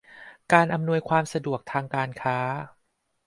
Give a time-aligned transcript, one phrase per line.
[0.53, 2.37] การอำนวยความสะดวกทางการค้า